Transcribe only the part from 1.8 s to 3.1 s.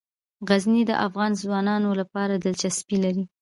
لپاره دلچسپي